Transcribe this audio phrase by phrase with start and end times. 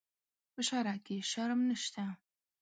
[0.53, 2.03] په شرعه کې شرم نشته.